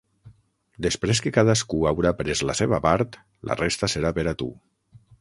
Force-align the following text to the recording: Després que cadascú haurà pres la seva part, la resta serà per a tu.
Després 0.85 1.21
que 1.25 1.33
cadascú 1.35 1.83
haurà 1.91 2.15
pres 2.23 2.43
la 2.53 2.57
seva 2.63 2.83
part, 2.89 3.21
la 3.51 3.61
resta 3.63 3.95
serà 3.99 4.17
per 4.21 4.29
a 4.35 4.39
tu. 4.45 4.53